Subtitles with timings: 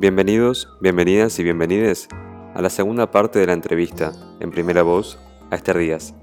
[0.00, 2.06] Bienvenidos, bienvenidas y bienvenides
[2.54, 5.18] a la segunda parte de la entrevista, en primera voz,
[5.50, 6.14] a Esther Díaz.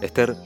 [0.00, 0.36] Esther,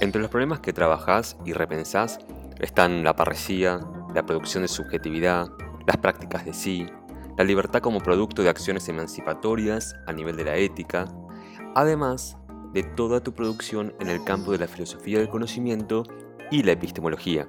[0.00, 2.18] entre los problemas que trabajás y repensás
[2.58, 3.78] están la parresía,
[4.16, 5.46] la producción de subjetividad,
[5.86, 6.86] las prácticas de sí,
[7.38, 11.04] la libertad como producto de acciones emancipatorias a nivel de la ética,
[11.76, 12.36] además
[12.72, 16.02] de toda tu producción en el campo de la filosofía del conocimiento
[16.50, 17.46] y la epistemología.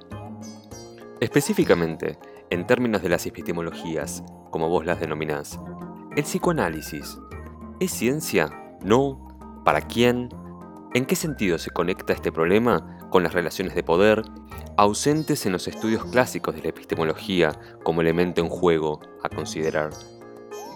[1.18, 2.16] Específicamente,
[2.50, 5.60] en términos de las epistemologías, como vos las denominás,
[6.16, 7.18] ¿el psicoanálisis
[7.80, 8.48] es ciencia?
[8.82, 9.62] ¿No?
[9.64, 10.30] ¿Para quién?
[10.94, 14.22] ¿En qué sentido se conecta este problema con las relaciones de poder,
[14.76, 19.90] ausentes en los estudios clásicos de la epistemología como elemento en juego a considerar?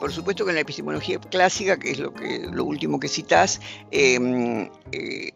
[0.00, 3.60] Por supuesto que en la epistemología clásica, que es lo, último que citás,
[3.92, 5.30] em, eh,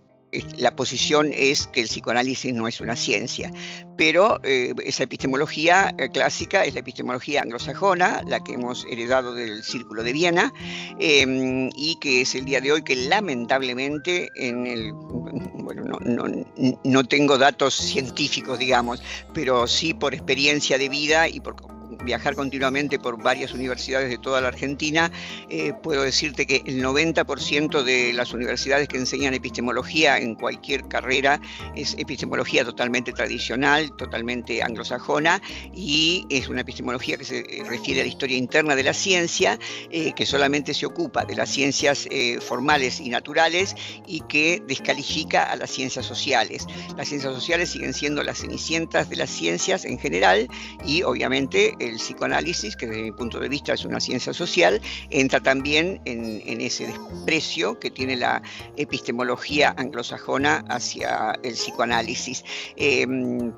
[0.57, 3.51] la posición es que el psicoanálisis no es una ciencia,
[3.97, 9.63] pero eh, esa epistemología eh, clásica es la epistemología anglosajona, la que hemos heredado del
[9.63, 10.53] Círculo de Viena,
[10.99, 16.47] em, y que es el día de hoy que lamentablemente en el, bueno, no, no,
[16.85, 19.03] no tengo datos científicos, digamos,
[19.35, 21.57] pero sí por experiencia de vida y por
[22.05, 25.11] viajar continuamente por varias universidades de toda la Argentina,
[25.49, 31.41] eh, puedo decirte que el 90% de las universidades que enseñan epistemología en cualquier carrera
[31.75, 35.41] es epistemología totalmente tradicional, totalmente anglosajona,
[35.75, 39.59] y es una epistemología que se eh, refiere a la historia interna de la ciencia,
[39.91, 42.09] eh, que solamente se ocupa de las ciencias
[42.41, 43.75] formales y naturales
[44.07, 46.67] y que descalifica a las ciencias sociales.
[46.97, 50.49] Las ciencias sociales siguen siendo las cenicientas de las ciencias en general
[50.85, 55.41] y obviamente el psicoanálisis, que desde mi punto de vista es una ciencia social, entra
[55.41, 58.43] también en, ese desprecio que tiene la
[58.77, 62.45] epistemología anglosajona hacia el psicoanálisis.
[62.77, 63.53] Em,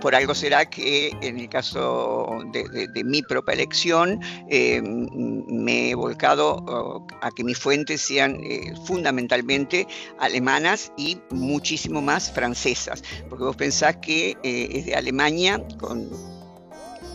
[0.00, 5.08] por, algo será que en el caso de, mi propia elección em,
[5.46, 9.86] me he volcado oh, a que mis fuentes sean eh, fundamentalmente
[10.18, 16.08] alemanas y muchísimo más francesas, porque vos pensás que eh, es de Alemania con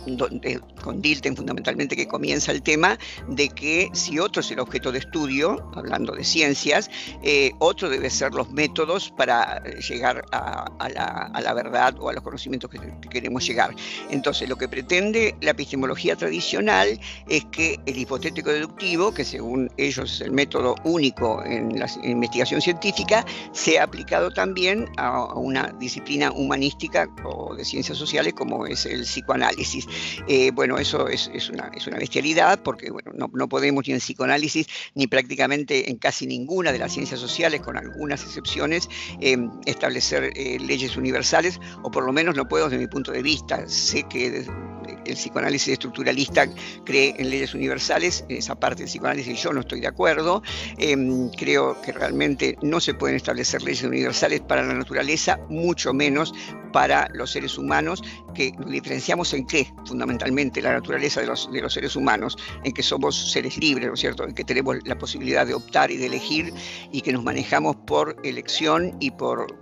[0.06, 2.98] donde, con Dilten fundamentalmente que comienza el tema
[3.28, 6.90] de que si otro es el objeto de estudio, hablando de ciencias,
[7.22, 12.70] eh, otro debe ser los métodos para llegar a, la, verdad o a los conocimientos
[12.70, 13.74] que, queremos llegar.
[14.10, 16.98] Entonces, lo que pretende la epistemología tradicional
[17.28, 22.60] es que el hipotético deductivo, que según ellos es el método único en la investigación
[22.60, 29.02] científica, sea aplicado también a una disciplina humanística o de ciencias sociales como es el
[29.02, 29.86] psicoanálisis.
[30.28, 34.66] Eh, bueno, eso es, una, es, una, bestialidad porque bueno, no, podemos ni en psicoanálisis
[34.94, 38.88] ni prácticamente en casi ninguna de las ciencias sociales, con algunas excepciones,
[39.20, 43.22] em, establecer eh, leyes universales, o por lo menos no puedo desde mi punto de
[43.22, 43.66] vista.
[43.68, 44.44] Sé que
[45.06, 46.46] el psicoanálisis estructuralista
[46.84, 50.42] cree en leyes universales, en esa parte del psicoanálisis yo no estoy de acuerdo.
[50.78, 56.34] Em, creo que realmente no se pueden establecer leyes universales para la naturaleza, mucho menos
[56.72, 58.02] para los seres humanos,
[58.34, 63.56] que diferenciamos en qué, fundamentalmente, la naturaleza de los, seres humanos, en que somos seres
[63.58, 66.52] libres, ¿no es cierto?, en que tenemos la posibilidad de optar y de elegir
[66.90, 69.56] y que nos manejamos por elección y por,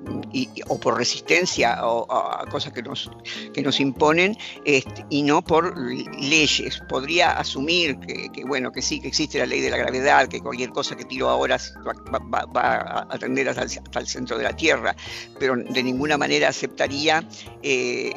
[0.69, 3.11] o por resistencia a cosas que nos,
[3.53, 6.83] que nos imponen este, y no por leyes.
[6.89, 10.71] Podría asumir que, bueno, que sí, que existe la ley de la gravedad, que cualquier
[10.71, 11.57] cosa que tiro ahora
[11.87, 14.95] va, a atender hasta hasta el centro de la Tierra,
[15.39, 17.27] pero de ninguna manera aceptaría
[17.63, 18.13] eh,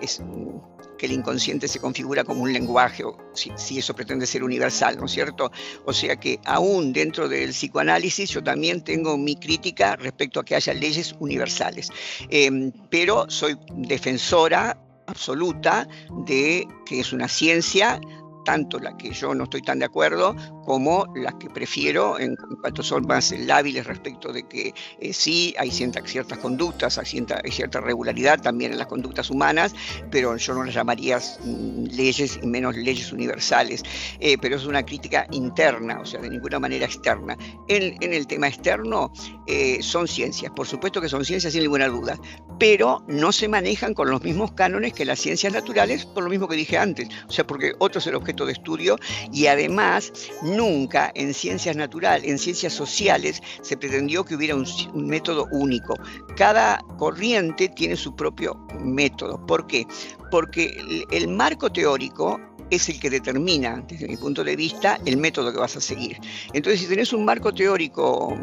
[0.97, 5.11] que el inconsciente se configura como un lenguaje, si, eso pretende ser universal, ¿no es
[5.11, 5.51] cierto?
[5.85, 10.55] O sea que aún dentro del psicoanálisis yo también tengo mi crítica respecto a que
[10.55, 11.89] haya leyes universales,
[12.29, 14.77] em, pero soy defensora
[15.15, 17.99] absoluta de que es una ciencia
[18.45, 20.33] tanto la que yo no estoy tan de acuerdo
[20.63, 25.69] como las que prefiero en, cuanto son más lábiles respecto de que eh, sí hay
[25.71, 29.75] ciertas conductas, hay cierta, regularidad también en las conductas humanas,
[30.09, 33.83] pero yo no las llamaría mm, leyes y menos leyes universales.
[34.19, 37.37] Eh, pero es una crítica interna, o sea, de ninguna manera externa.
[37.67, 39.11] En, el tema externo
[39.47, 42.19] eh, son ciencias, por supuesto que son ciencias sin ninguna duda,
[42.59, 46.47] pero no se manejan con los mismos cánones que las ciencias naturales, por lo mismo
[46.47, 48.97] que dije antes, o sea, porque otro es el de estudio
[49.31, 50.11] y además
[50.41, 55.95] Nunca en ciencias naturales, en ciencias sociales, se pretendió que hubiera un, método único.
[56.35, 59.43] Cada corriente tiene su propio método.
[59.45, 59.85] ¿Por qué?
[60.31, 65.51] Porque el, marco teórico es el que determina, desde mi punto de vista, el método
[65.51, 66.17] que vas a seguir.
[66.53, 68.35] Entonces, si tenés un marco teórico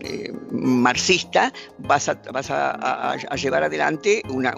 [0.00, 4.54] eh, marxista, vas, a, vas a, llevar adelante una,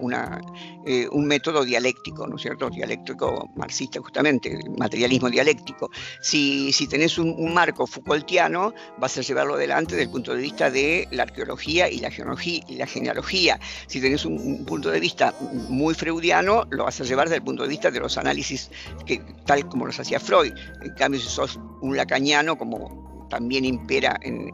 [0.87, 2.69] eh, un método dialéctico, ¿no es cierto?
[2.71, 5.91] Dialéctico marxista, justamente, materialismo dialéctico.
[6.21, 10.71] Si, si tenés un, marco Foucaultiano, vas a llevarlo adelante desde el punto de vista
[10.71, 13.61] de la arqueología y la geología y la genealogía.
[13.87, 15.35] Si tenés un, punto de vista
[15.69, 18.71] muy freudiano, lo vas a llevar desde el punto de vista de los análisis
[19.07, 19.12] que,
[19.47, 20.53] tal como los hacía Freud.
[20.83, 24.53] En cambio, si sos un lacaniano, como también impera en,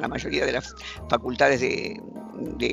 [0.00, 0.74] la mayoría de las
[1.08, 2.00] facultades de,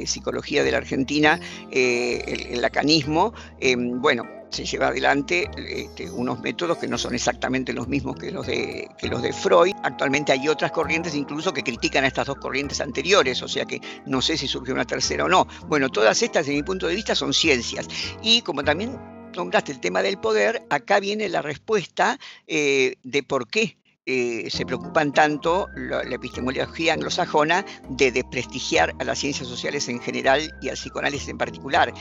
[0.06, 1.40] psicología de la Argentina,
[1.72, 7.74] eh, el, lacanismo, eh, bueno, se lleva adelante este, unos métodos que no son exactamente
[7.74, 9.74] los mismos que los, de, que los de Freud.
[9.84, 13.82] Actualmente hay otras corrientes incluso que critican a estas dos corrientes anteriores, o sea que
[14.06, 15.48] no sé si surge una tercera o no.
[15.68, 17.88] Bueno, todas estas, desde mi punto de vista, son ciencias.
[18.22, 18.98] Y como también
[19.36, 23.78] nombraste el tema del poder, acá viene la respuesta eh, de por qué
[24.12, 30.52] eh, se preocupan tanto la, epistemología anglosajona de desprestigiar a las ciencias sociales en general
[30.64, 31.94] y al psicoanálisis en particular.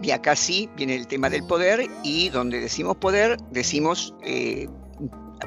[0.00, 4.68] Y acá sí viene el tema del poder y donde decimos poder, decimos eh,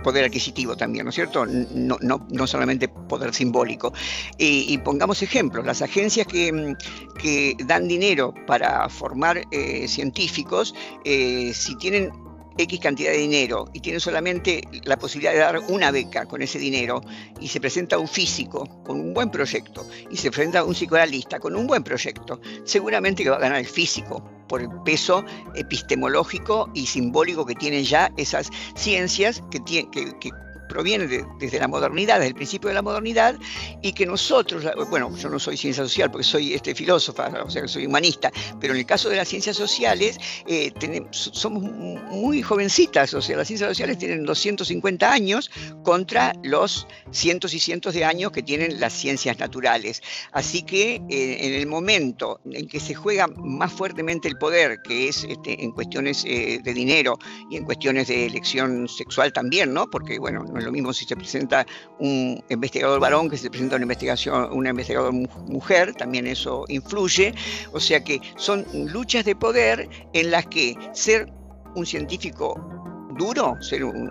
[0.03, 1.45] poder adquisitivo también, ¿no es cierto?
[1.45, 3.93] No, no, no solamente poder simbólico.
[4.37, 6.75] Y, pongamos ejemplos, las agencias que,
[7.19, 10.73] que, dan dinero para formar eh, científicos,
[11.05, 12.11] eh, si tienen
[12.57, 16.59] X cantidad de dinero y tiene solamente la posibilidad de dar una beca con ese
[16.59, 17.01] dinero
[17.39, 21.55] y se presenta un físico con un buen proyecto y se presenta un psicoanalista con
[21.55, 25.23] un buen proyecto, seguramente que va a ganar el físico por el peso
[25.55, 30.29] epistemológico y simbólico que tienen ya esas ciencias que, tienen, que, que
[30.71, 33.35] proviene desde la modernidad, desde el principio de la modernidad,
[33.81, 37.67] y que nosotros, bueno, yo no soy ciencia social porque soy este, filósofa, o sea,
[37.67, 43.13] soy humanista, pero en el caso de las ciencias sociales eh, tenemos, somos muy jovencitas,
[43.13, 45.51] o sea, las ciencias sociales tienen 250 años
[45.83, 50.01] contra los cientos y cientos de años que tienen las ciencias naturales.
[50.31, 55.09] Así que eh, en el momento en que se juega más fuertemente el poder, que
[55.09, 57.17] es este, en cuestiones eh, de dinero
[57.49, 59.89] y en cuestiones de elección sexual también, ¿no?
[59.89, 61.65] Porque, bueno, no lo mismo si se presenta
[61.99, 67.33] un investigador varón que se presenta una, investigación, una investigadora mujer, también eso influye.
[67.71, 71.31] O sea que son luchas de poder en las que ser
[71.75, 72.80] un científico
[73.21, 74.09] duro, ser un,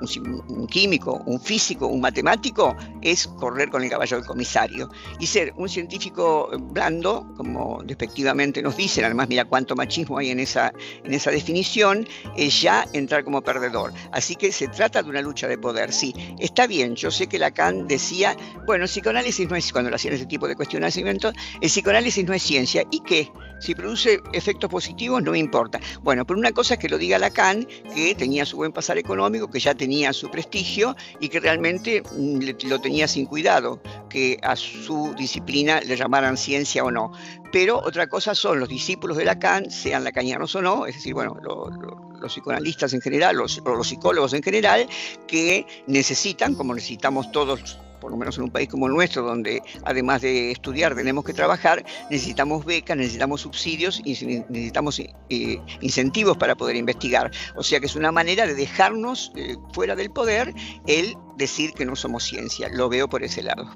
[0.68, 4.88] químico, un físico, un matemático, es correr con el caballo del comisario.
[5.18, 10.38] Y ser un científico blando, como despectivamente nos dicen, además mira cuánto machismo hay en
[10.38, 10.72] esa,
[11.02, 13.92] en esa definición, es ya entrar como perdedor.
[14.12, 16.14] Así que se trata de una lucha de poder, sí.
[16.38, 20.14] Está bien, yo sé que Lacan decía, bueno, el psicoanálisis no es, cuando lo hacían
[20.14, 22.84] ese tipo de cuestionamiento, el psicoanálisis no es ciencia.
[22.92, 23.32] ¿Y qué?
[23.60, 25.78] Si produce efectos positivos, no me importa.
[26.02, 29.48] Bueno, pero una cosa es que lo diga Lacan, que tenía su buen pasar económico,
[29.50, 34.56] que ya tenía su prestigio y que realmente mm, lo tenía sin cuidado, que a
[34.56, 37.12] su disciplina le llamaran ciencia o no.
[37.52, 41.36] Pero otra cosa son los discípulos de Lacan, sean lacanianos o no, es decir, bueno,
[41.42, 44.88] los psicoanalistas en general, los, los psicólogos en general,
[45.26, 49.62] que necesitan, como necesitamos todos por lo menos en un país como el nuestro, donde
[49.84, 54.12] además de estudiar tenemos que trabajar, necesitamos becas, necesitamos subsidios y
[54.48, 57.30] necesitamos eh, incentivos para poder investigar.
[57.54, 60.52] O sea que es una manera de dejarnos eh, fuera del poder
[60.86, 62.68] el decir que no somos ciencia.
[62.72, 63.70] Lo veo por ese lado.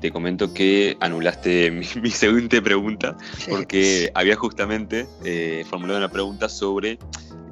[0.00, 3.16] Te comento que anulaste mi, segunda pregunta
[3.48, 6.98] porque había justamente eh, formulado una pregunta sobre,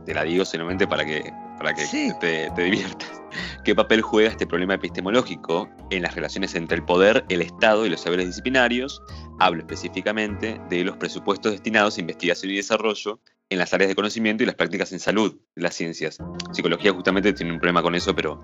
[0.04, 1.86] te la digo solamente para que, para que
[2.20, 3.24] te, te diviertas
[3.64, 7.88] ¿Qué papel juega este problema epistemológico en las relaciones entre el poder, el Estado y
[7.88, 9.02] los saberes disciplinarios?
[9.40, 14.42] Hablo específicamente de los presupuestos destinados a investigación y desarrollo en las áreas de conocimiento
[14.42, 16.18] y las prácticas en salud, las ciencias.
[16.52, 18.38] Psicología justamente tiene un problema con eso, pero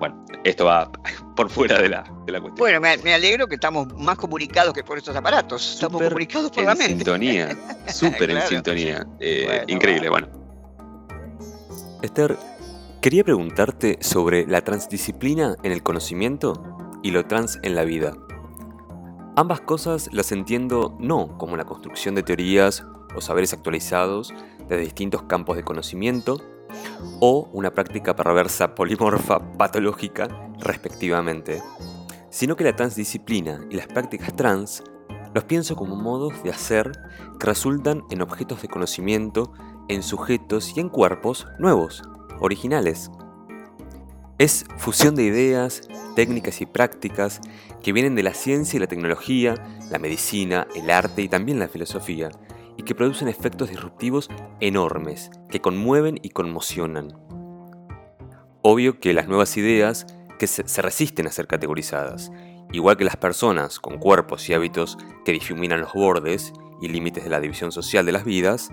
[0.00, 0.90] bueno, esto va
[1.36, 2.58] por fuera de la, de la cuestión.
[2.58, 5.74] Bueno, me, alegro que estamos más comunicados que por estos aparatos.
[5.74, 6.96] Estamos comunicados por la mente.
[6.96, 9.06] Sintonía, súper en sintonía.
[9.20, 10.26] Eh, increíble, bueno.
[12.02, 12.36] Esther,
[13.04, 16.64] Quería preguntarte sobre la transdisciplina en el conocimiento
[17.02, 18.16] y lo trans en la vida.
[19.36, 24.32] Ambas cosas las entiendo no como la construcción de teorías o saberes actualizados
[24.70, 26.40] de distintos campos de conocimiento,
[27.20, 30.28] o una práctica perversa polimorfa patológica,
[30.60, 31.62] respectivamente,
[32.30, 34.82] sino que la transdisciplina y las prácticas trans
[35.34, 36.90] los pienso como modos de hacer
[37.38, 39.52] que resultan en objetos de conocimiento,
[39.88, 42.02] en sujetos y en cuerpos nuevos,
[42.40, 43.10] originales.
[44.38, 45.82] Es fusión de ideas,
[46.16, 47.40] técnicas y prácticas
[47.82, 49.54] que vienen de la ciencia y la tecnología,
[49.90, 52.30] la medicina, el arte y también la filosofía,
[52.76, 54.28] y que producen efectos disruptivos
[54.60, 57.12] enormes, que conmueven y conmocionan.
[58.62, 60.06] Obvio que las nuevas ideas
[60.38, 62.32] que se, resisten a ser categorizadas,
[62.72, 67.30] igual que las personas con cuerpos y hábitos que difuminan los bordes y límites de
[67.30, 68.70] la división social de las vidas,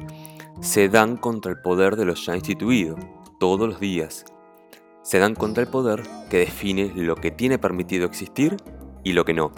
[0.62, 2.98] se dan contra el poder de lo ya instituido,
[3.42, 4.24] todos los días.
[5.02, 8.56] Se dan contra el poder que define lo que tiene permitido existir
[9.04, 9.52] y lo que no.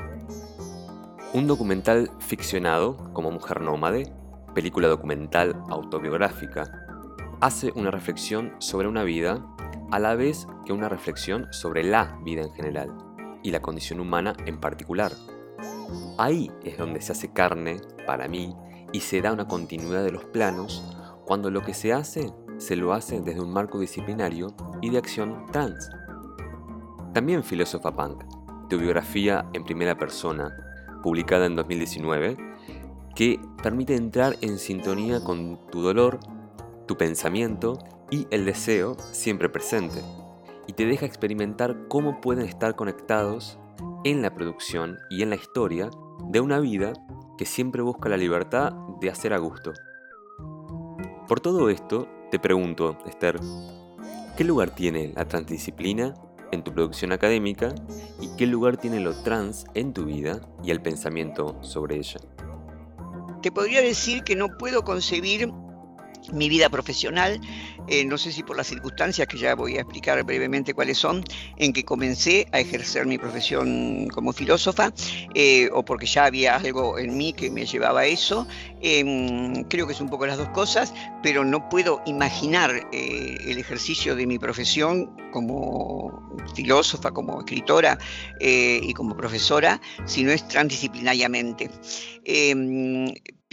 [1.33, 4.09] Un documental ficcionado como Mujer Nómade,
[4.55, 6.71] película documental autobiográfica,
[7.41, 9.45] hace una reflexión sobre una vida
[9.91, 12.89] a la vez que una reflexión sobre la vida en general
[13.43, 15.11] y la condición humana en particular.
[16.17, 18.55] Ahí es donde se hace carne, para mí,
[18.93, 20.81] y se da una continuidad de los planos
[21.25, 22.31] cuando lo que se hace
[22.63, 25.89] se lo hace desde un marco disciplinario y de acción trans.
[27.13, 28.23] También Filósofa Punk,
[28.69, 30.55] tu biografía en primera persona,
[31.03, 32.37] publicada en 2019,
[33.15, 36.19] que permite entrar en sintonía con tu dolor,
[36.87, 37.77] tu pensamiento
[38.09, 40.01] y el deseo siempre presente,
[40.65, 43.59] y te deja experimentar cómo pueden estar conectados
[44.05, 45.89] en la producción y en la historia
[46.29, 46.93] de una vida
[47.37, 49.73] que siempre busca la libertad de hacer a gusto.
[51.27, 53.39] Por todo esto, te pregunto, Esther,
[54.35, 56.15] ¿qué lugar tiene la transdisciplina
[56.51, 57.75] en tu producción académica
[58.19, 62.19] y qué lugar tiene lo trans en tu vida y el pensamiento sobre ella?
[63.43, 65.51] Te podría decir que no puedo concebir
[66.31, 67.39] mi vida profesional,
[67.87, 71.23] eh, no sé si por las circunstancias que ya voy a explicar brevemente cuáles son,
[71.57, 74.93] en que comencé a ejercer mi profesión como filósofa,
[75.35, 78.47] eh, o porque ya había algo en mí que me llevaba a eso.
[78.81, 83.57] Em, creo que es un poco las dos cosas, pero no puedo imaginar eh, el
[83.57, 86.21] ejercicio de mi profesión como
[86.55, 87.97] filósofa, como escritora
[88.39, 91.71] y como profesora, si no es transdisciplinariamente.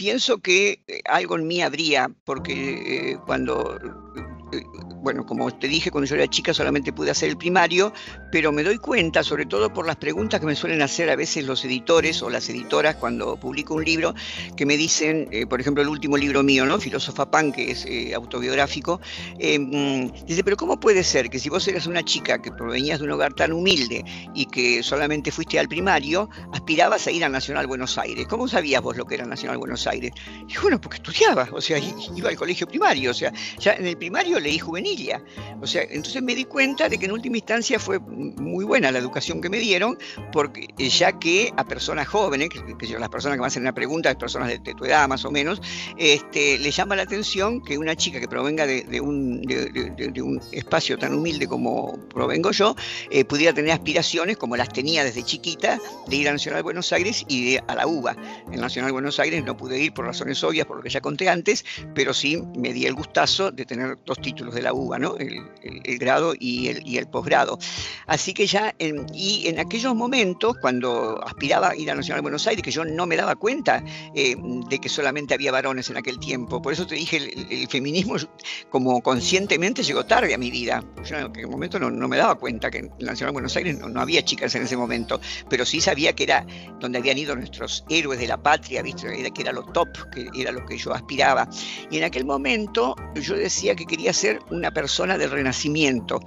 [0.01, 3.79] Pienso que eh, algo en mí habría, porque eh, cuando
[5.01, 7.93] bueno, como te dije, cuando yo era chica solamente pude hacer el primario,
[8.31, 11.45] pero me doy cuenta, sobre todo por las preguntas que me suelen hacer a veces
[11.45, 14.13] los editores o las editoras cuando publico un libro,
[14.55, 16.79] que me dicen, eh, por ejemplo, el último libro mío, ¿no?
[16.79, 19.01] Filósofa Pan, que es eh, autobiográfico,
[19.39, 22.99] eh, mm, dice, pero ¿cómo puede ser que si vos eras una chica que provenías
[22.99, 24.03] de un hogar tan humilde
[24.33, 28.27] y que solamente fuiste al primario, aspirabas a ir a Nacional Buenos Aires?
[28.27, 30.11] ¿Cómo sabías vos lo que era Nacional Buenos Aires?
[30.47, 33.97] Y bueno, porque estudiaba, o sea, iba al colegio primario, o sea, ya en el
[33.97, 35.11] primario leí juvenil
[35.61, 38.99] O sea, entonces me di cuenta de que en última instancia fue muy buena la
[38.99, 39.97] educación que me dieron,
[40.31, 42.59] porque ya que a personas jóvenes, que,
[42.99, 45.61] las personas que me hacen una pregunta, personas de, tu edad más o menos,
[45.97, 51.13] este, le llama la atención que una chica que provenga de, un, de espacio tan
[51.13, 52.75] humilde como provengo yo,
[53.09, 57.25] eh, pudiera tener aspiraciones como las tenía desde chiquita de ir a Nacional Buenos Aires
[57.27, 58.15] y de, a la UBA.
[58.51, 61.29] En Nacional Buenos Aires no pude ir por razones obvias, por lo que ya conté
[61.29, 65.15] antes, pero sí me di el gustazo de tener dos títulos de la UBA, ¿no?
[65.17, 67.59] el, grado y el, y el posgrado.
[68.07, 72.21] Así que ya, en, y en aquellos momentos, cuando aspiraba a ir a Nacional de
[72.23, 73.83] Buenos Aires, que yo no me daba cuenta
[74.15, 74.35] eh,
[74.69, 78.15] de que solamente había varones en aquel tiempo, por eso te dije, el, feminismo
[78.69, 80.83] como conscientemente llegó tarde a mi vida.
[81.05, 83.77] Yo en aquel momento no, no me daba cuenta que en Nacional de Buenos Aires
[83.77, 85.19] no, había chicas en ese momento,
[85.49, 86.45] pero sí sabía que era
[86.79, 89.31] donde habían ido nuestros héroes de la patria, ¿viste?
[89.31, 91.47] que era lo top, que era lo que yo aspiraba.
[91.89, 96.19] Y en aquel momento yo decía que quería ser una persona del Renacimiento,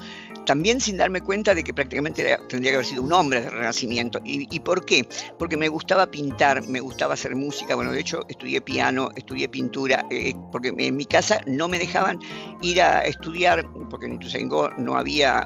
[0.47, 4.21] también sin darme cuenta de que prácticamente tendría que haber sido un hombre del Renacimiento.
[4.25, 5.07] ¿Y, por qué?
[5.39, 10.05] Porque me gustaba pintar, me gustaba hacer música, bueno, de hecho estudié piano, estudié pintura,
[10.11, 12.19] eh, porque en mi casa no me dejaban
[12.63, 15.45] ir a estudiar, porque en Ituzaingó no había,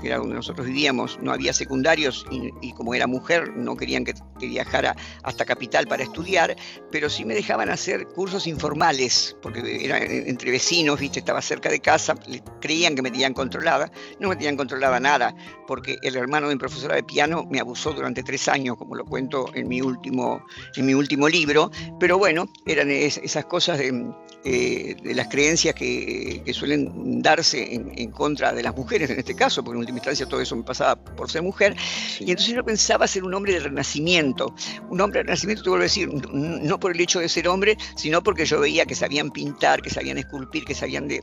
[0.00, 4.14] que era donde nosotros vivíamos, no había secundarios y, como era mujer no querían que,
[4.38, 6.56] que, viajara hasta Capital para estudiar,
[6.90, 11.79] pero sí me dejaban hacer cursos informales, porque era entre vecinos, viste, estaba cerca de
[11.80, 12.14] casa,
[12.60, 15.34] creían que me tenían controlada, no me tenían controlada nada,
[15.66, 19.04] porque el hermano de mi profesora de piano me abusó durante tres años, como lo
[19.04, 20.44] cuento en mi último,
[20.76, 24.12] en mi último libro, pero bueno, eran esas cosas de,
[24.44, 29.62] eh, de las creencias que, suelen darse en, contra de las mujeres en este caso,
[29.62, 31.76] porque en última instancia todo eso me pasaba por ser mujer,
[32.18, 34.54] y entonces yo pensaba ser un hombre del renacimiento,
[34.88, 37.76] un hombre del renacimiento, te vuelvo a decir, no por el hecho de ser hombre,
[37.96, 41.22] sino porque yo veía que sabían pintar, que sabían esculpir, que sabían de,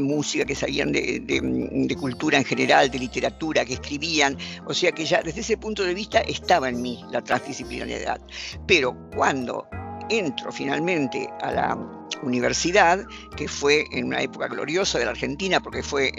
[0.00, 5.04] música, que sabían de, de, cultura en general, de literatura, que escribían, o sea que
[5.04, 8.20] ya desde ese punto de vista estaba en mí la transdisciplinariedad.
[8.66, 9.66] Pero cuando
[10.08, 11.78] entro finalmente a la
[12.22, 16.12] universidad, que fue en una época gloriosa de la Argentina, porque fue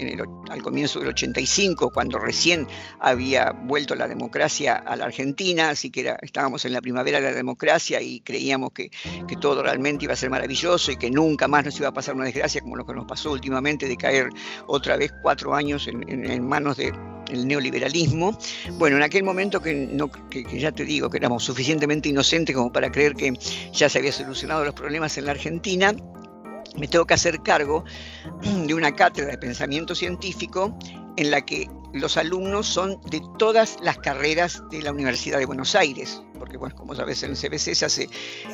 [0.50, 2.66] al comienzo del 85, cuando recién
[3.00, 7.36] había vuelto la democracia a la Argentina, así que estábamos en la primavera de la
[7.36, 8.90] democracia y creíamos que,
[9.40, 12.24] todo realmente iba a ser maravilloso y que nunca más nos iba a pasar una
[12.24, 14.30] desgracia como lo que nos pasó últimamente de caer
[14.66, 16.76] otra vez cuatro años en, manos
[17.28, 18.38] del neoliberalismo.
[18.72, 22.72] Bueno, en aquel momento que, no, que, ya te digo que éramos suficientemente inocentes como
[22.72, 23.32] para creer que
[23.72, 25.94] ya se había solucionado los problemas en la Argentina,
[26.76, 27.84] me tengo que hacer cargo
[28.66, 30.76] de una cátedra de pensamiento científico
[31.18, 35.74] en la que los alumnos son de todas las carreras de la Universidad de Buenos
[35.74, 38.08] Aires, porque bueno, como sabes, en el CBC se hace,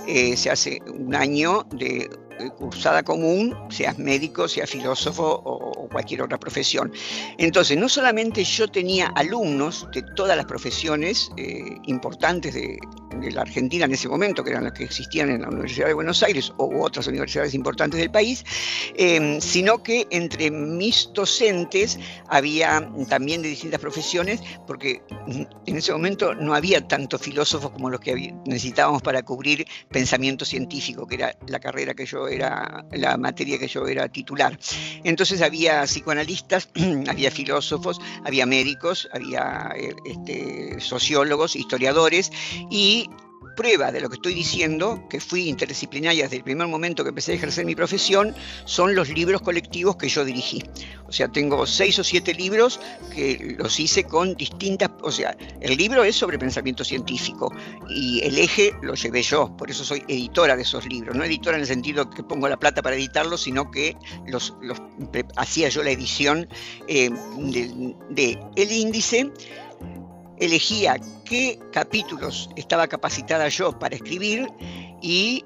[0.08, 2.08] eh, se hace un año de
[2.56, 6.92] cursada común, seas médico, seas filósofo o, cualquier otra profesión.
[7.38, 12.78] Entonces, no solamente yo tenía alumnos de todas las profesiones eh, importantes de,
[13.32, 16.22] la Argentina en ese momento, que eran las que existían en la Universidad de Buenos
[16.24, 18.44] Aires o otras universidades importantes del país,
[18.96, 22.53] eh, sino que entre mis docentes había
[23.08, 25.02] también de distintas profesiones, porque
[25.66, 31.06] en ese momento no había tantos filósofos como los que necesitábamos para cubrir pensamiento científico,
[31.06, 34.58] que era la carrera que yo era la materia que yo era titular.
[35.04, 36.68] Entonces había psicoanalistas,
[37.08, 42.30] había filósofos, había médicos, había eh, este, sociólogos, historiadores
[42.70, 43.08] y
[43.56, 47.32] prueba de lo que estoy diciendo, que fui interdisciplinaria desde el primer momento que empecé
[47.32, 48.34] a ejercer mi profesión,
[48.64, 50.62] son los libros colectivos que yo dirigí.
[51.06, 52.80] O sea, tengo seis o siete libros
[53.14, 57.52] que los hice con distintas, o sea, el libro es sobre pensamiento científico
[57.88, 61.56] y el eje lo llevé yo, por eso soy editora de esos libros, no editora
[61.56, 63.96] en el sentido que pongo la plata para editarlos, sino que
[64.26, 64.54] los,
[65.36, 66.48] hacía yo la edición
[66.88, 67.10] eh,
[68.10, 69.30] de el índice
[70.38, 74.48] elegía qué capítulos estaba capacitada yo para escribir
[75.02, 75.44] y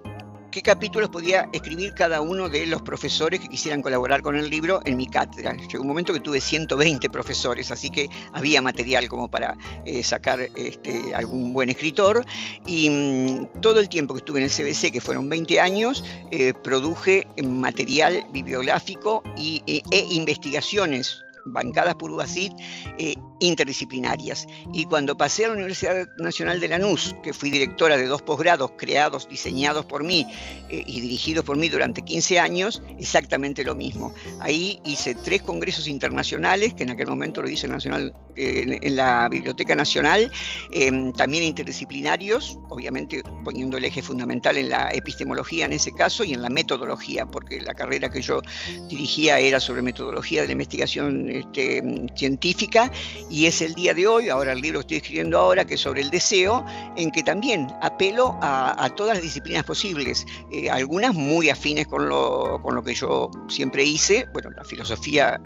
[0.51, 4.81] qué capítulos podía escribir cada uno de los profesores que quisieran colaborar con el libro
[4.85, 5.55] en mi cátedra.
[5.55, 10.41] Llegó un momento que tuve 120 profesores, así que había material como para eh, sacar
[10.41, 12.25] este, algún buen escritor.
[12.67, 16.55] Y mm, todo el tiempo que estuve en el CBC, que fueron 20 años, eh,
[16.55, 22.53] produje material bibliográfico y, e, e investigaciones bancadas por UACID
[22.99, 24.47] eh, interdisciplinarias.
[24.73, 28.73] Y cuando pasé a la Universidad Nacional de Lanús, que fui directora de dos posgrados
[28.77, 30.27] creados, diseñados por mí
[30.69, 34.15] eh, y dirigidos por mí durante 15 años, exactamente lo mismo.
[34.41, 39.29] Ahí hice tres congresos internacionales, que en aquel momento lo hice nacional, eh, en, la
[39.29, 40.31] Biblioteca Nacional,
[40.73, 46.33] em, también interdisciplinarios, obviamente poniendo el eje fundamental en la epistemología en ese caso y
[46.33, 48.41] en la metodología, porque la carrera que yo
[48.89, 51.83] dirigía era sobre metodología de la investigación este,
[52.15, 52.91] científica
[53.31, 55.81] y es el día de hoy, ahora el libro que estoy escribiendo ahora, que es
[55.81, 56.65] sobre el deseo,
[56.97, 62.61] en que también apelo a, todas las disciplinas posibles, eh, algunas muy afines con lo,
[62.63, 65.41] con lo que yo siempre hice, bueno, la filosofía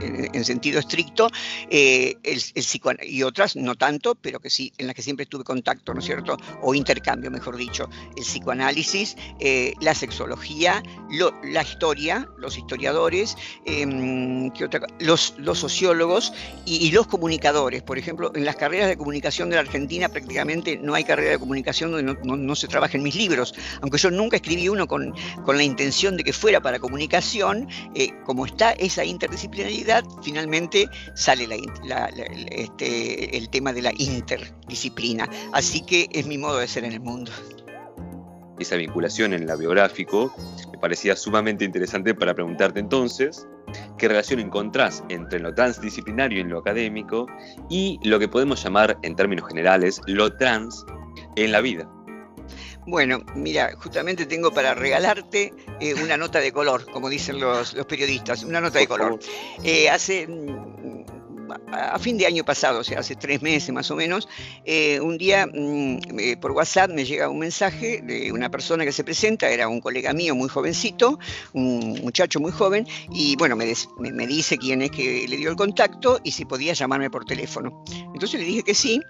[0.00, 1.30] en, sentido estricto,
[1.70, 2.40] eh, el,
[3.02, 6.06] y otras no tanto, pero que sí, en las que siempre tuve contacto, ¿no es
[6.06, 6.36] cierto?
[6.62, 7.88] O intercambio, mejor dicho.
[8.16, 10.82] El psicoanálisis, eh, la sexología,
[11.42, 14.50] la historia, los historiadores, em,
[15.00, 16.32] los, los, sociólogos
[16.64, 17.82] y, los comunicadores.
[17.82, 21.38] Por ejemplo, en las carreras de comunicación de la Argentina prácticamente no hay carrera de
[21.38, 23.54] comunicación donde no, se trabaja en mis libros.
[23.82, 28.10] Aunque yo nunca escribí uno con, con la intención de que fuera para comunicación, eh,
[28.24, 29.89] como está esa interdisciplinaridad,
[30.22, 31.48] finalmente sale
[32.50, 35.28] este, el tema de la interdisciplina.
[35.52, 37.32] Así que es mi modo de ser en el mundo.
[38.58, 40.34] Esa vinculación en la biográfico
[40.70, 43.48] me parecía sumamente interesante para preguntarte entonces,
[43.96, 47.26] ¿qué relación encontrás entre lo transdisciplinario en lo académico
[47.70, 50.84] y lo que podemos llamar en términos generales lo trans
[51.36, 51.90] en la vida?
[52.86, 58.42] Bueno, mira, justamente tengo para regalarte eh, una nota de color, como dicen los, periodistas,
[58.42, 59.18] una nota de color.
[59.62, 60.90] Eh, hace mm,
[61.72, 64.28] a fin de año pasado, o sea, hace tres meses más o menos,
[64.64, 69.04] eh, un día mm, por WhatsApp me llega un mensaje de una persona que se
[69.04, 71.18] presenta, era un colega mío muy jovencito,
[71.52, 75.56] un muchacho muy joven, y bueno, me, me, dice quién es que le dio el
[75.56, 77.84] contacto y si podía llamarme por teléfono.
[78.14, 79.00] Entonces le dije que sí,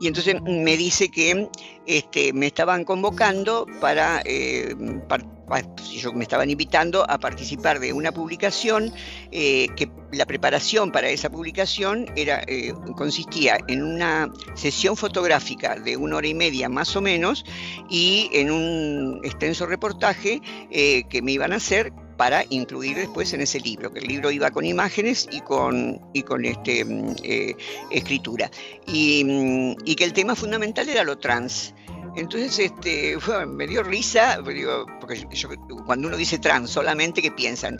[0.00, 1.48] y entonces me dice que
[1.86, 8.92] este, me estaban convocando para, eh, me estaban invitando a participar de una publicación
[9.32, 15.96] eh, que la preparación para esa publicación era, eh, consistía en una sesión fotográfica de
[15.96, 17.44] una hora y media más o menos
[17.88, 20.40] y en un extenso reportaje
[20.70, 24.50] que me iban a hacer para incluir después en ese libro, que el libro iba
[24.50, 27.56] con imágenes y con, y con este, mm, eh,
[27.90, 28.50] escritura.
[28.86, 31.72] Y, mm, y, que el tema fundamental era lo trans.
[32.16, 33.16] Entonces, este,
[33.48, 35.26] me dio risa, porque
[35.86, 37.78] cuando uno dice trans, solamente que piensa en,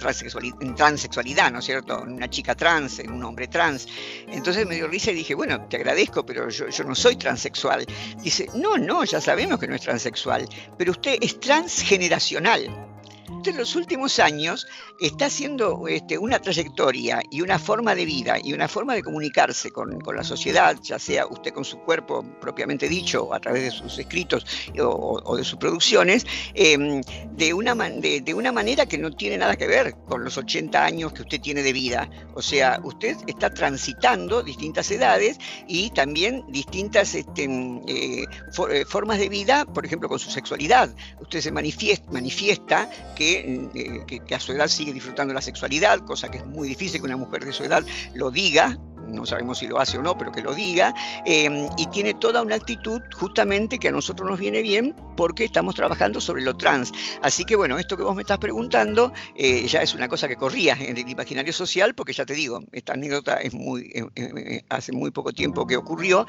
[0.60, 2.02] en transexualidad, ¿no es cierto?
[2.02, 3.88] En una chica trans, en un hombre trans.
[4.26, 7.84] Entonces me dio risa y dije, bueno, te agradezco, pero yo, yo no soy transexual.
[8.22, 10.48] Dice, no, no, ya sabemos que no es transexual,
[10.78, 12.89] pero usted es transgeneracional
[13.48, 14.66] en los últimos años
[15.00, 19.70] está haciendo este, una trayectoria y una forma de vida y una forma de comunicarse
[19.70, 23.98] con, la sociedad, ya sea usted con su cuerpo propiamente dicho, a través de sus
[23.98, 24.44] escritos
[24.78, 27.00] o, de sus producciones, em,
[27.32, 31.12] de, una de, una manera que no tiene nada que ver con los 80 años
[31.12, 32.10] que usted tiene de vida.
[32.34, 38.24] O sea, usted está transitando distintas edades y también distintas este, eh,
[38.70, 40.94] eh, formas de vida, por ejemplo, con su sexualidad.
[41.20, 46.46] Usted se manifiesta que que, a su edad sigue disfrutando la sexualidad, cosa que es
[46.46, 48.78] muy difícil que una mujer de su edad lo diga,
[49.10, 50.94] no sabemos si lo hace o no, pero que lo diga,
[51.24, 55.74] em, y tiene toda una actitud justamente que a nosotros nos viene bien porque estamos
[55.74, 56.92] trabajando sobre lo trans.
[57.22, 60.36] Así que bueno, esto que vos me estás preguntando eh, ya es una cosa que
[60.36, 64.92] corría en el imaginario social, porque ya te digo, esta anécdota es muy, eh, hace
[64.92, 66.26] muy poco tiempo que ocurrió,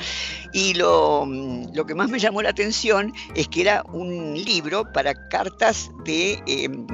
[0.54, 5.30] y lo, lo que más me llamó la atención es que era un libro para
[5.30, 6.42] cartas de...
[6.48, 6.88] Em,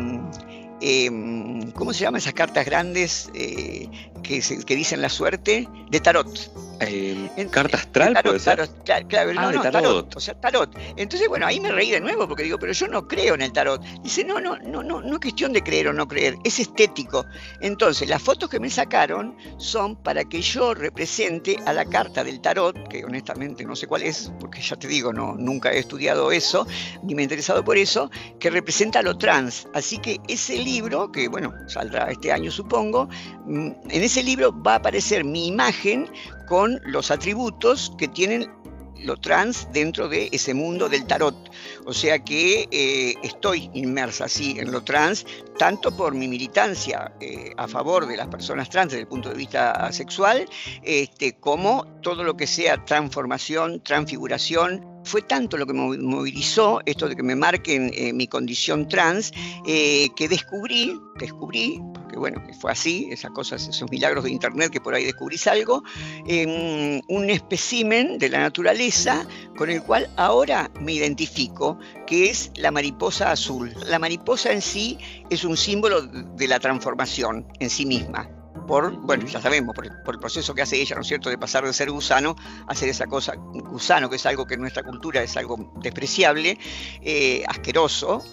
[0.79, 3.89] em, ¿cómo se llaman esas cartas grandes eh,
[4.27, 5.67] que, dicen la suerte?
[5.89, 6.27] De tarot.
[6.79, 8.69] Eh, ¿Carta astral puede ser?
[8.83, 10.15] claro, ah, no, tarot.
[10.15, 10.75] O sea, tarot.
[10.95, 13.51] Entonces, bueno, ahí me reí de nuevo porque digo, pero yo no creo en el
[13.51, 13.81] tarot.
[14.03, 17.25] Dice, no, no, no, no, no es cuestión de creer o no creer, es estético.
[17.61, 22.41] Entonces, las fotos que me sacaron son para que yo represente a la carta del
[22.41, 26.31] tarot, que honestamente no sé cuál es, porque ya te digo, no, nunca he estudiado
[26.31, 26.67] eso,
[27.03, 29.67] ni me he interesado por eso, que representa lo trans.
[29.73, 33.09] Así que ese libro, que bueno, saldrá este año supongo,
[33.45, 36.09] mm, en ese libro va a aparecer mi imagen
[36.47, 38.49] con los atributos que tienen
[39.03, 41.35] lo trans dentro de ese mundo del tarot.
[41.85, 45.25] O sea que eh, estoy inmersa así en lo trans,
[45.57, 49.35] tanto por mi militancia eh, a favor de las personas trans desde el punto de
[49.35, 50.47] vista sexual,
[50.83, 54.85] este, como todo lo que sea transformación, transfiguración.
[55.03, 59.31] Fue tanto lo que me movilizó esto de que me marquen eh, mi condición trans,
[59.65, 61.81] que descubrí, descubrí,
[62.17, 65.83] bueno, fue así, esas cosas, esos milagros de internet que por ahí descubrís algo,
[66.25, 69.25] un espécimen de la naturaleza
[69.55, 73.73] con el cual ahora me identifico, que es la mariposa azul.
[73.85, 74.97] La mariposa en sí
[75.29, 78.29] es un símbolo de la transformación en sí misma.
[78.67, 81.63] Por, bueno, ya sabemos, por el, proceso que hace ella, ¿no es cierto?, de pasar
[81.63, 82.35] de ser gusano
[82.67, 86.57] a ser esa cosa, gusano, que es algo que en nuestra cultura es algo despreciable,
[87.01, 88.25] eh, asqueroso,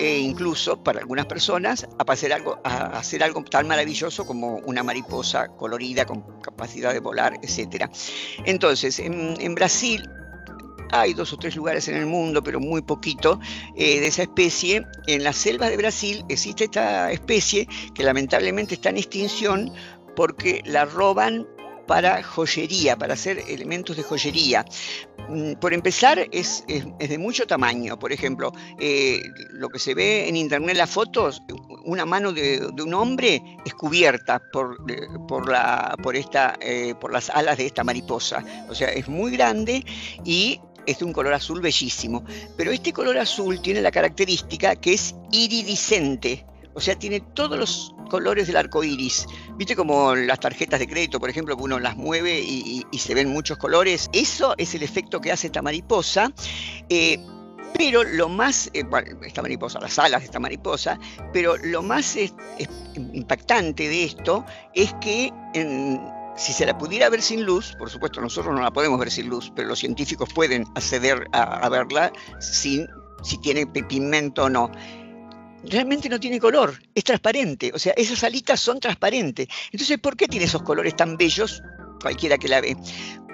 [0.00, 5.48] e incluso para algunas personas a hacer, algo, hacer algo tan maravilloso como una mariposa
[5.48, 7.84] colorida con capacidad de volar, etc.
[8.46, 10.08] Entonces, en, Brasil
[10.90, 13.40] hay dos o tres lugares en el mundo, pero muy poquito,
[13.76, 14.86] eh, de esa especie.
[15.06, 19.70] En las selvas de Brasil existe esta especie que lamentablemente está en extinción
[20.16, 21.46] porque la roban
[21.90, 24.64] para joyería, para hacer elementos de joyería.
[25.28, 27.98] Mm, por empezar, es, de mucho tamaño.
[27.98, 31.42] Por ejemplo, eh, lo que se ve en internet, las fotos,
[31.84, 38.44] una mano de, un hombre es cubierta por, eh, por las alas de esta mariposa.
[38.68, 39.84] O sea, es muy grande
[40.24, 42.24] y es de un color azul bellísimo.
[42.56, 46.46] Pero este color azul tiene la característica que es iridiscente.
[46.80, 49.26] O sea, tiene todos los colores del arco iris.
[49.58, 53.28] ¿Viste como las tarjetas de crédito, por ejemplo, que uno las mueve y, se ven
[53.28, 54.08] muchos colores?
[54.14, 56.32] Eso es el efecto que hace esta mariposa.
[56.88, 57.22] Eh,
[57.74, 60.98] pero lo más, eh, bueno, esta mariposa, las alas de esta mariposa,
[61.34, 62.16] pero lo más
[62.96, 65.30] impactante de esto es que
[66.34, 69.28] si se la pudiera ver sin luz, por supuesto nosotros no la podemos ver sin
[69.28, 72.88] luz, pero los científicos pueden acceder a, a verla sin
[73.22, 74.70] si tiene pigmento o no
[75.64, 79.48] realmente no tiene color, es transparente, o sea, esas alitas son transparentes.
[79.72, 81.62] Entonces, ¿por qué tiene esos colores tan bellos?
[82.00, 82.76] Cualquiera que la ve.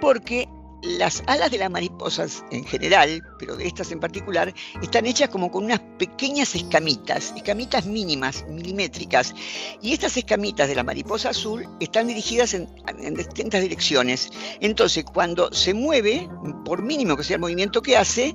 [0.00, 0.48] Porque
[0.82, 5.50] las alas de las mariposas en general, pero de estas en particular, están hechas como
[5.50, 9.34] con unas pequeñas escamitas, escamitas mínimas, milimétricas.
[9.82, 12.68] Y estas escamitas de la mariposa azul están dirigidas en,
[13.14, 14.30] distintas direcciones.
[14.60, 16.28] Entonces, cuando se mueve,
[16.64, 18.34] por mínimo que sea el movimiento que hace,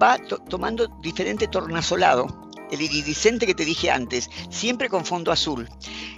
[0.00, 5.68] va tomando diferente tornasolado el iridiscente que te dije antes, siempre con fondo azul.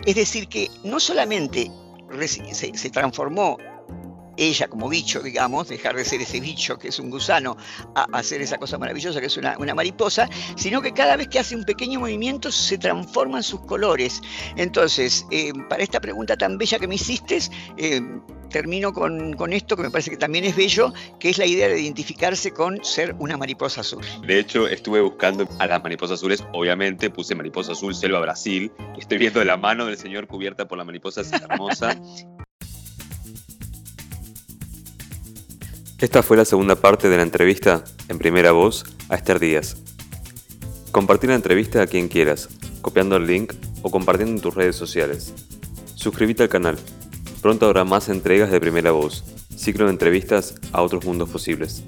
[0.07, 1.71] Es decir, que no solamente
[2.27, 3.59] se, transformó
[4.41, 7.57] ella como bicho, digamos, dejar de ser ese bicho que es un gusano
[7.95, 11.55] a hacer esa cosa maravillosa que es una, mariposa, sino que cada vez que hace
[11.55, 14.21] un pequeño movimiento se transforman sus colores.
[14.57, 17.39] Entonces, eh, para esta pregunta tan bella que me hiciste,
[17.77, 18.01] eh,
[18.51, 21.69] termino con, con, esto que me parece que también es bello, que es la idea
[21.69, 24.05] de identificarse con ser una mariposa azul.
[24.27, 29.19] De hecho, estuve buscando a las mariposas azules, obviamente puse mariposa azul Selva Brasil, estoy
[29.19, 32.01] viendo la mano del señor cubierta por la mariposa hermosa.
[36.01, 39.77] Esta fue la segunda parte de la entrevista en primera voz a Esther Díaz.
[40.93, 42.49] Compartir la entrevista a quien quieras,
[42.81, 45.35] copiando el link o compartiendo en tus redes sociales.
[45.95, 46.79] Suscríbete al canal
[47.43, 49.25] Pronto habrá más entregas de primera voz,
[49.57, 51.83] ciclo de entrevistas a otros mundos posibles.